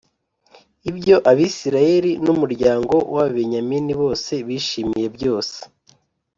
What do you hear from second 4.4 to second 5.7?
bishimiye byose.